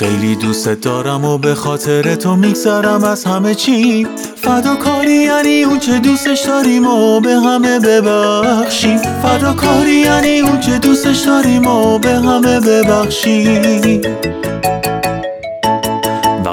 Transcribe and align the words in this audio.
خیلی 0.00 0.36
دوست 0.36 0.68
دارم 0.68 1.24
و 1.24 1.38
به 1.38 1.54
خاطر 1.54 2.14
تو 2.14 2.36
میگذرم 2.36 3.04
از 3.04 3.24
همه 3.24 3.54
چی. 3.54 4.06
فداکاری 4.36 5.12
یعنی 5.12 5.62
اون 5.62 5.78
چه 5.78 5.98
دوستش 5.98 6.40
داریم 6.40 6.86
و 6.86 7.20
به 7.20 7.34
همه 7.34 7.78
ببخشیم. 7.78 8.98
فداکاری 8.98 9.94
یعنی 9.94 10.40
اون 10.40 10.60
چه 10.60 10.78
دوستش 10.78 11.18
داریم 11.18 11.66
و 11.66 11.98
به 11.98 12.08
همه 12.08 12.60
ببخشیم. 12.60 14.00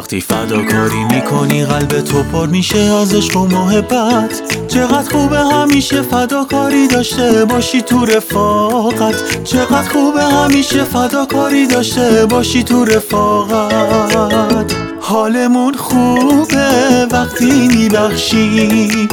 وقتی 0.08 0.22
فداکاری 0.22 1.04
می‌کنی 1.04 1.66
قلب 1.66 2.02
تو 2.02 2.24
پر 2.24 2.48
میشه 2.48 2.80
از 2.80 3.16
عشق 3.16 3.38
و 3.38 3.48
محبت. 3.48 4.42
چقدر 4.68 5.12
خوبه 5.12 5.40
همیشه 5.40 6.02
فداکاری 6.02 6.88
داشته 6.88 7.46
باشی 7.46 7.82
تو 7.82 8.06
رفاقت. 8.06 9.44
چقدر 9.44 9.90
خوبه 9.90 10.24
همیشه 10.24 10.84
فداکاری 10.84 11.68
داشته 11.68 12.26
باشی 12.26 12.64
تو 12.64 12.86
رفاقت. 12.86 14.76
حالمون 15.02 15.74
خوبه 15.74 17.08
وقتی 17.12 17.68
میبخشی. 17.68 19.08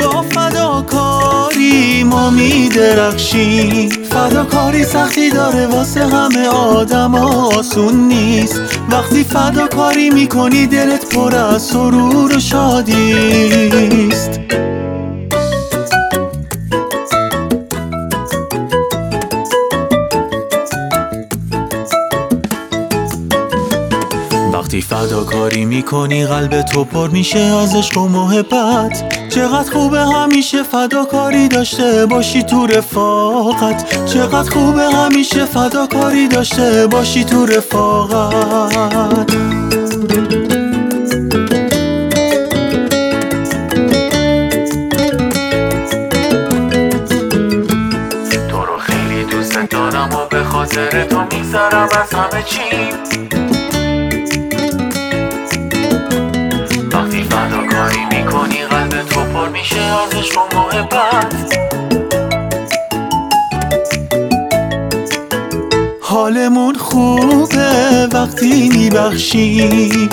با 0.00 0.22
فداکاری 0.22 2.04
ما 2.04 2.30
میدرخشیم 2.30 3.88
فداکاری 4.10 4.84
سختی 4.84 5.30
داره 5.30 5.66
واسه 5.66 6.06
همه 6.06 6.48
آدم 6.48 7.14
آسون 7.14 7.94
وقتی 8.88 9.24
فداکاری 9.24 10.10
می‌کنی 10.10 10.66
دلت 10.66 11.14
پر 11.14 11.34
از 11.34 11.62
سرور 11.62 12.36
و 12.36 12.40
شادیست 12.40 14.37
وقتی 24.78 24.94
فداکاری 24.94 25.64
می‌کنی 25.64 26.26
قلب 26.26 26.62
تو 26.62 26.84
پر 26.84 27.08
میشه 27.08 27.38
از 27.38 27.74
عشق 27.76 27.98
و 27.98 28.08
محبت. 28.08 29.28
چقدر 29.28 29.72
خوبه 29.72 30.00
همیشه 30.00 30.62
فداکاری 30.62 31.48
داشته 31.48 32.06
باشی 32.06 32.42
تو 32.42 32.66
رفاقت. 32.66 34.06
چقدر 34.06 34.50
خوبه 34.50 34.82
همیشه 34.82 35.44
فداکاری 35.44 36.28
داشته 36.28 36.86
باشی 36.86 37.24
تو 37.24 37.46
رفاقت. 37.46 39.26
تو 48.48 48.64
رو 48.64 48.78
خیلی 48.78 49.24
دوست 49.24 49.58
دارم 49.70 50.08
و 50.14 50.26
به 50.30 50.44
خاطر 50.44 51.04
تو 51.04 51.20
میگذرم 51.20 51.88
از 52.02 52.14
همه 52.14 52.42
چی. 52.42 53.47
عشق 60.28 60.38
و 60.38 60.40
حالمون 66.02 66.74
خوبه 66.74 68.08
وقتی 68.12 68.68
میبخشی. 68.68 70.08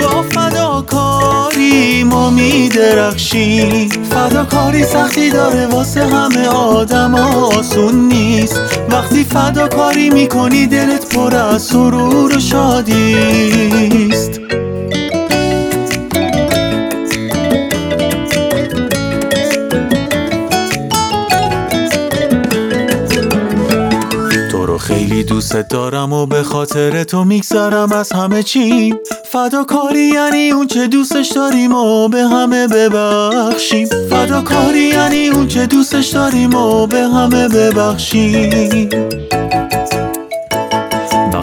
با 0.00 0.22
فداکاری 0.22 2.04
ما 2.04 2.30
میدرخشیم 2.30 3.88
فداکاری 4.10 4.84
سختی 4.84 5.30
داره 5.30 5.66
واسه 5.66 6.06
همه 6.06 6.48
آدم 6.48 7.14
آسون 7.14 7.94
نیست. 7.94 8.60
وقتی 8.90 9.24
فداکاری 9.24 10.10
می‌کنی 10.10 10.66
دلت 10.66 11.14
پر 11.14 11.34
از 11.34 11.62
سرور 11.62 12.36
و 12.36 12.40
شادیست 12.40 14.47
خیلی 24.88 25.24
دوست 25.24 25.56
دارم 25.56 26.12
و 26.12 26.26
به 26.26 26.42
خاطر 26.42 27.04
تو 27.04 27.24
میگذرم 27.24 27.92
از 27.92 28.12
همه 28.12 28.42
چی. 28.42 28.94
فداکاری 29.32 30.08
یعنی 30.14 30.50
اون 30.50 30.66
چه 30.66 30.86
دوستش 30.86 31.32
داریم 31.32 31.72
و 31.72 32.08
به 32.08 32.22
همه 32.22 32.68
ببخشیم. 32.68 33.88
فداکاری 34.10 34.80
یعنی 34.80 35.28
اون 35.28 35.46
چه 35.46 35.66
دوستش 35.66 36.06
داریم 36.06 36.54
و 36.54 36.86
به 36.86 37.00
همه 37.00 37.48
ببخشیم. 37.48 38.88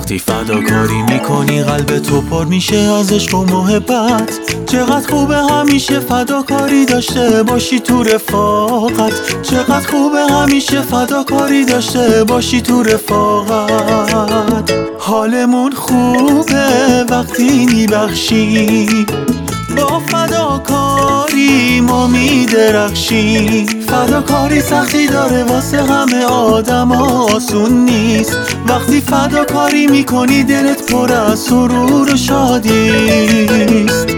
وقتی 0.05 0.19
فداکاری 0.19 1.01
می‌کنی 1.01 1.63
قلب 1.63 1.99
تو 1.99 2.21
پر 2.21 2.45
میشه 2.45 2.77
از 2.77 3.13
عشق 3.13 3.35
و 3.35 3.45
محبت. 3.45 4.39
چقدر 4.65 5.09
خوبه 5.09 5.37
همیشه 5.37 5.99
فداکاری 5.99 6.85
داشته 6.85 7.43
باشی 7.43 7.79
تو 7.79 8.03
رفاقت. 8.03 9.41
چقدر 9.41 9.87
خوبه 9.87 10.19
همیشه 10.19 10.81
فداکاری 10.81 11.65
داشته 11.65 12.23
باشی 12.23 12.61
تو 12.61 12.83
رفاقت. 12.83 14.71
حالمون 14.99 15.71
خوبه 15.71 17.05
وقتی 17.09 17.65
میبخشی. 17.65 19.05
با 19.77 19.99
فداکاری 19.99 21.81
ما 21.81 22.07
میدرخشیم. 22.07 23.84
فداکاری 23.95 24.61
سختی 24.61 25.07
داره 25.07 25.43
واسه 25.43 25.83
همه 25.83 26.25
آدم 26.25 26.91
آسون 26.91 27.71
نیست. 27.85 28.37
وقتی 28.67 29.01
فداکاری 29.01 29.87
می‌کنی 29.87 30.43
دلت 30.43 30.91
پر 30.91 31.11
از 31.11 31.39
سرور 31.39 32.13
و 32.13 32.17
شادیست 32.17 34.14